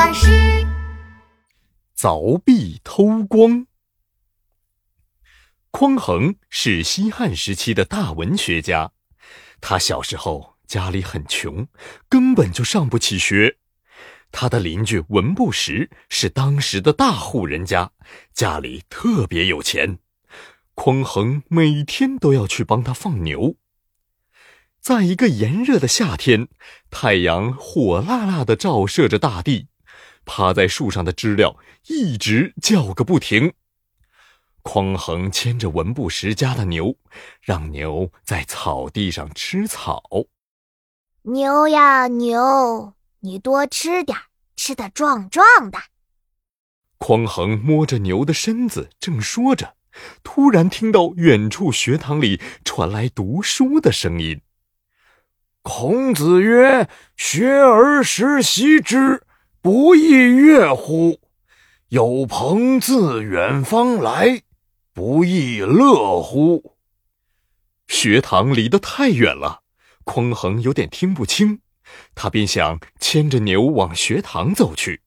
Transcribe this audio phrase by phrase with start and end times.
[0.00, 0.66] 巴士。
[1.94, 3.66] 凿壁偷光。
[5.70, 8.92] 匡衡是西汉时期的大文学家，
[9.60, 11.68] 他小时候家里很穷，
[12.08, 13.58] 根本就上不起学。
[14.32, 17.92] 他的邻居文不识是当时的大户人家，
[18.32, 19.98] 家里特别有钱。
[20.74, 23.56] 匡衡每天都要去帮他放牛。
[24.80, 26.48] 在一个炎热的夏天，
[26.90, 29.68] 太阳火辣辣的照射着大地，
[30.32, 31.56] 趴在树上的知了
[31.88, 33.52] 一直叫个不停。
[34.62, 36.94] 匡衡牵着文不识家的牛，
[37.42, 40.00] 让牛在草地上吃草。
[41.22, 44.16] 牛呀牛，你多吃点，
[44.54, 45.80] 吃的壮壮的。
[46.96, 49.74] 匡衡摸着牛的身子，正说着，
[50.22, 54.40] 突然听到远处学堂里传来读书的声音。
[55.62, 59.24] 孔子曰：“学而时习之，
[59.62, 61.20] 不亦乐乎？
[61.88, 64.42] 有朋自远方来，
[64.94, 66.76] 不亦乐乎？”
[67.86, 69.60] 学堂离得太远了，
[70.04, 71.60] 匡衡有点听不清，
[72.14, 75.02] 他便想牵着牛往学堂走去。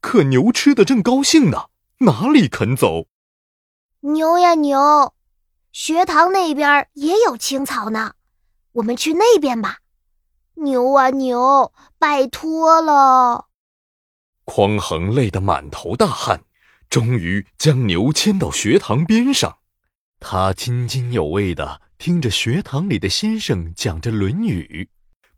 [0.00, 1.68] 可牛吃的正高兴呢，
[2.00, 3.06] 哪里肯走？
[4.00, 5.14] 牛呀牛，
[5.72, 8.12] 学堂那边也有青草呢。
[8.72, 9.78] 我们去那边吧，
[10.56, 13.47] 牛啊牛，拜托了！
[14.50, 16.40] 匡衡累得满头大汗，
[16.88, 19.58] 终于将牛牵到学堂边上。
[20.20, 24.88] 他津津有味地听着学堂里的先生讲着《论语》，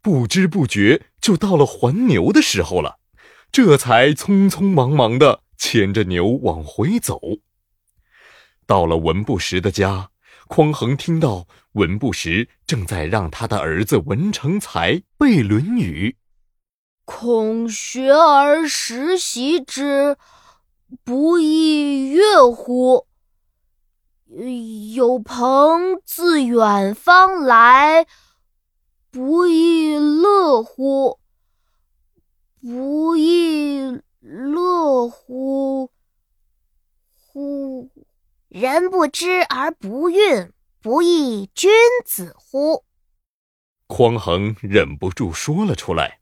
[0.00, 3.00] 不知不觉就到了还牛的时候了，
[3.50, 7.20] 这才匆匆忙忙地牵着牛往回走。
[8.64, 10.10] 到了文不识的家。
[10.46, 16.16] 匡衡听到文不识正在让他的儿子文成才背《论语》，
[17.12, 20.16] 孔学而时习之，
[21.02, 23.08] 不亦说乎？
[24.94, 28.06] 有朋自远方来，
[29.10, 31.18] 不亦乐乎？
[32.62, 35.90] 不亦乐乎？
[37.18, 37.90] 乎？
[38.48, 41.70] 人不知而不愠，不亦君
[42.06, 42.84] 子乎？
[43.88, 46.19] 匡衡忍不住说了出来。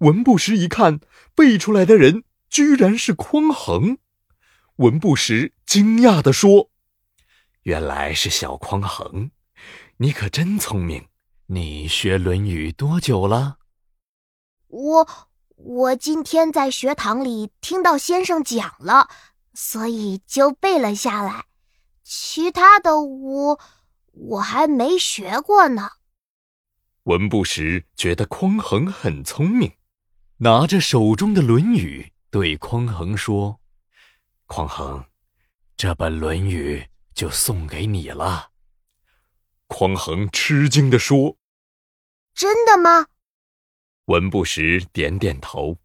[0.00, 1.00] 文不识一看，
[1.34, 3.96] 背出来的人居然是匡衡。
[4.76, 6.70] 文不识惊讶地说
[7.64, 9.30] ：“原来是小匡衡，
[9.96, 11.06] 你可真聪明。
[11.46, 13.58] 你学《论语》多久了？”
[14.68, 15.08] 我
[15.56, 19.08] 我今天在学堂里听到先生讲了。
[19.52, 21.46] 所以就背了下来，
[22.04, 23.60] 其他的我
[24.12, 25.90] 我还没学过呢。
[27.02, 29.72] 文不识觉得匡衡很聪明，
[30.42, 33.60] 拿着手中的《论语》对匡衡说
[34.48, 35.04] ：“匡衡，
[35.76, 36.78] 这本《论语》
[37.14, 38.48] 就送给你了。”
[39.68, 41.36] 匡衡吃惊地说
[42.34, 43.08] ：“真的吗？”
[44.06, 45.76] 文不识点点头。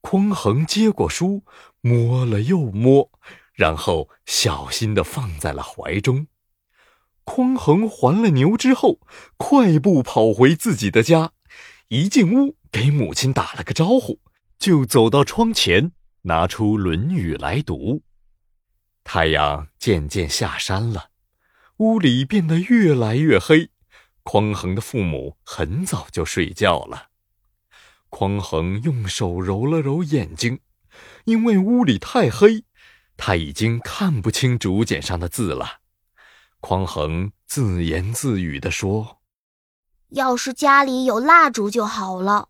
[0.00, 1.44] 匡衡接过书。
[1.82, 3.10] 摸了又摸，
[3.52, 6.28] 然后小心地放在了怀中。
[7.24, 9.00] 匡衡还了牛之后，
[9.36, 11.33] 快步跑回自己的家，
[11.94, 14.18] 一进屋给母亲打了个招呼，
[14.58, 18.02] 就走到窗前，拿出《论语》来读。
[19.04, 21.10] 太阳渐渐下山了，
[21.76, 23.70] 屋里变得越来越黑。
[24.24, 27.10] 匡衡的父母很早就睡觉了。
[28.08, 30.58] 匡衡用手揉了揉眼睛。
[31.26, 32.64] 因为屋里太黑，
[33.16, 35.78] 他已经看不清竹简上的字了。
[36.58, 39.20] 匡衡自言自语地说
[40.10, 42.48] ：“要是家里有蜡烛就好了，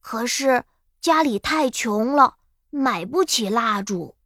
[0.00, 0.64] 可是
[1.00, 2.36] 家里太穷了，
[2.70, 4.16] 买不起蜡烛。”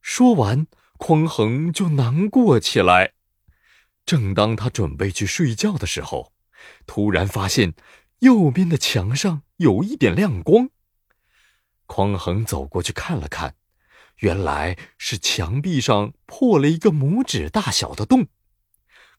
[0.00, 0.66] 说完，
[0.98, 3.12] 匡衡就难过起来。
[4.06, 6.32] 正当他准备去睡觉的时候，
[6.86, 7.74] 突然发现
[8.20, 10.68] 右边的墙上有一点亮光。
[11.86, 13.54] 匡衡走过去看了看，
[14.18, 18.28] 原来是墙壁上破了一个拇指大小的洞。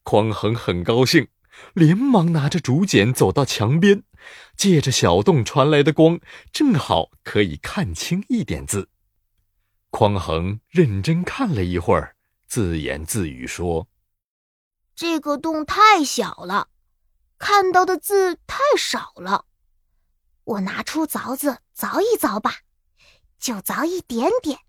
[0.04, 1.28] 匡衡很高兴，
[1.74, 4.04] 连忙拿着竹简走到墙边，
[4.56, 6.20] 借着小洞传来的光，
[6.52, 8.90] 正好可以看清一点字。
[9.90, 12.16] 匡衡认真看了一会儿，
[12.48, 13.88] 自言自语说
[14.96, 16.70] ：“这个洞太小了，
[17.38, 19.46] 看到的字太少了。”
[20.44, 22.60] 我拿出凿子凿一凿吧，
[23.40, 24.60] 就凿一点点，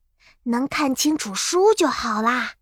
[0.44, 2.54] 能看清楚书就好啦。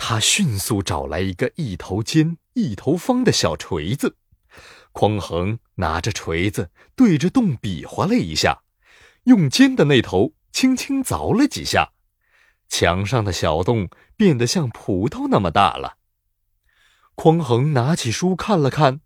[0.00, 4.16] 他迅速找来一个一头尖一头方的小锤子，
[4.92, 8.62] 匡衡拿着锤子对着洞比划了一下，
[9.24, 11.90] 用尖的那头轻轻凿了几下，
[12.68, 15.98] 墙上的小洞变得像葡萄那么大了。
[17.16, 19.00] 匡衡拿起书看了看，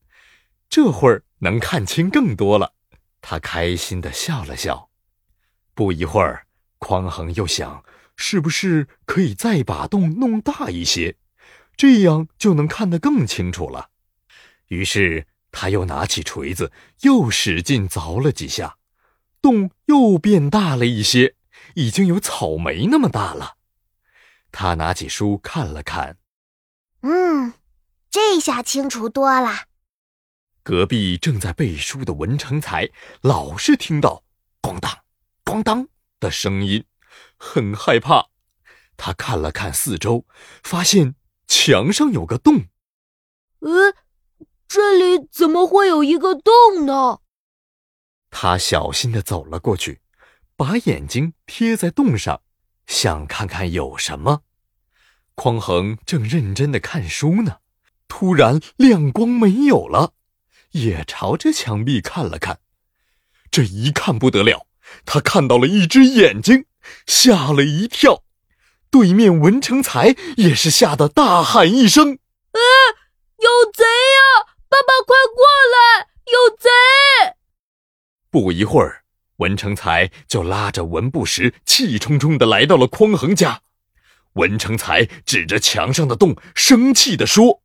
[0.68, 2.74] 这会儿能看清更多了，
[3.22, 4.90] 他开心的笑了笑。
[5.74, 6.46] 不一会儿，
[6.78, 7.82] 匡衡又想，
[8.22, 11.16] 是不是可以再把洞弄大一些，
[11.76, 13.90] 这样就能看得更清楚了。
[14.68, 15.26] 于是。
[15.54, 16.72] 他又拿起锤子，
[17.02, 18.78] 又使劲凿了几下，
[19.42, 21.34] 洞又变大了一些，
[21.74, 23.58] 已经有草莓那么大了。
[24.50, 26.16] 他拿起书看了看，
[27.02, 27.52] 嗯，
[28.10, 29.66] 这下清楚多了。
[30.62, 32.88] 隔壁正在背书的文成才
[33.20, 34.24] 老是听到
[34.62, 34.90] “咣当，
[35.44, 35.86] 咣当”
[36.18, 36.82] 的声音，
[37.44, 38.28] 很害怕。
[38.96, 40.24] 他看了看四周，
[40.62, 41.16] 发现
[41.48, 42.66] 墙上有个洞。
[43.58, 43.94] 呃。
[44.68, 47.18] 这里怎么会有一个洞呢？
[48.30, 50.00] 他小心的走了过去，
[50.56, 52.40] 把眼睛贴在洞上，
[52.86, 54.44] 想看看有什么。
[55.34, 57.58] 匡衡正认真的看书呢，
[58.08, 60.14] 突然亮光没有了，
[60.70, 62.60] 也朝着墙壁看了看。
[63.50, 64.66] 这一看不得了，
[65.04, 66.64] 他看到了一只眼睛，
[67.06, 68.22] 吓了一跳。
[68.90, 72.18] 对面文成才也是吓得大喊一声
[72.52, 72.60] ：“啊，
[73.38, 76.08] 有贼呀！”爸爸，快过来！
[76.26, 76.68] 有贼！
[78.30, 79.04] 不一会儿，
[79.36, 83.60] 文成才就拉着文不识，气冲冲的来到了匡衡家。
[84.34, 87.62] 文成才指着墙上的洞，生气的说：“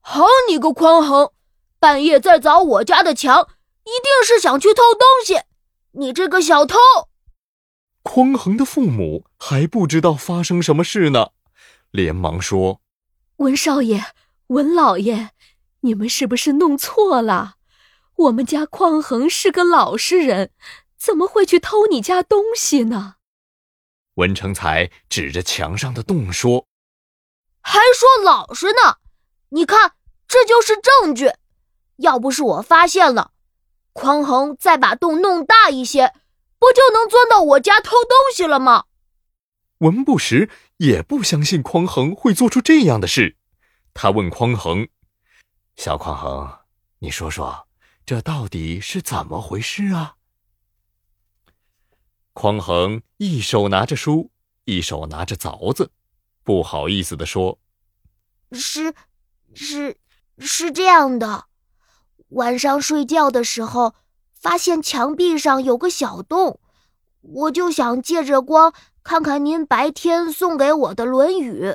[0.00, 1.32] 好你个匡衡，
[1.78, 3.46] 半夜在凿我家的墙，
[3.84, 5.42] 一定是想去偷东西！
[5.92, 6.78] 你这个小偷！”
[8.02, 11.30] 匡衡的父母还不知道发生什么事呢，
[11.90, 12.80] 连忙说
[13.36, 14.04] ：“文少爷，
[14.48, 15.30] 文老爷。”
[15.84, 17.56] 你们是不是弄错了？
[18.14, 20.52] 我们家匡衡是个老实人，
[20.96, 23.16] 怎么会去偷你家东西呢？
[24.14, 26.68] 文成才指着墙上的洞说
[27.62, 28.98] ：“还说老实呢？
[29.48, 29.94] 你看，
[30.28, 31.32] 这就是证据。
[31.96, 33.32] 要不是我发现了，
[33.92, 36.12] 匡衡再把洞弄大一些，
[36.62, 38.84] 不就能钻到我家偷东西了吗？”
[39.78, 43.36] 文不识也不相信匡衡会做出这样的事，
[43.92, 44.86] 他问匡衡。
[45.74, 46.60] 小匡衡，
[47.00, 47.66] 你说说，
[48.06, 50.14] 这到底是怎么回事啊？
[52.32, 54.30] 匡衡一手拿着书，
[54.66, 55.90] 一手拿着凿子，
[56.44, 57.58] 不好意思的说
[58.52, 58.94] ：“是，
[59.52, 59.98] 是，
[60.38, 61.46] 是这样的。
[62.28, 63.96] 晚上睡觉的时候，
[64.42, 66.58] 发现墙壁上有个小洞，
[67.20, 68.74] 我就想借着光
[69.04, 71.66] 看看您白天送给我的《论语》，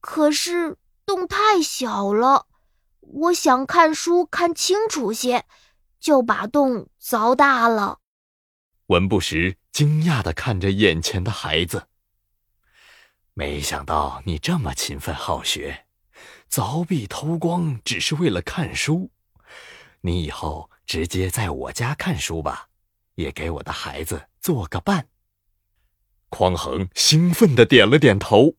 [0.00, 2.46] 可是洞太小了。”
[3.20, 5.44] 我想看书看清楚些，
[6.00, 7.98] 就把洞凿大了。
[8.86, 11.84] 文不识惊讶的看着眼前的孩子，
[13.34, 15.86] 没想到你这么勤奋好学，
[16.50, 19.10] 凿壁偷光只是为了看书。
[20.02, 22.68] 你以后直接在我家看书吧，
[23.16, 25.08] 也给我的孩子做个伴。
[26.28, 28.54] 匡衡兴奋的点了点头，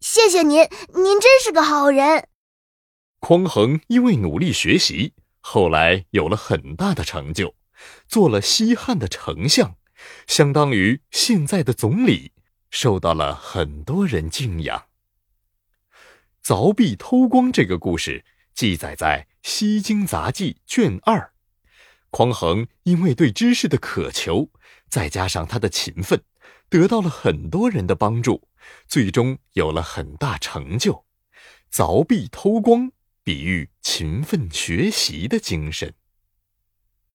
[0.00, 0.60] 谢谢您，
[0.94, 2.28] 您真是个好人。
[3.18, 7.54] 匡衡因为努力学习，后来有了很大的成就，
[8.08, 9.76] 做了西汉的丞相，
[10.26, 12.32] 相当于现在的总理，
[12.70, 14.86] 受到了很多人敬仰。
[16.42, 21.32] 凿壁偷光这个故事记载在《西京杂记》卷二。
[22.10, 24.50] 匡衡因为对知识的渴求，
[24.88, 26.22] 再加上他的勤奋，
[26.68, 28.48] 得到了很多人的帮助，
[28.86, 31.04] 最终有了很大成就。
[31.72, 32.92] 凿壁偷光。
[33.22, 35.94] 比喻勤奋学习的精神。